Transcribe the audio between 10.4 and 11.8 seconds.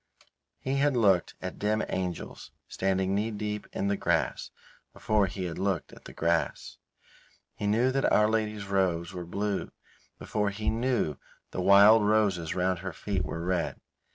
he knew the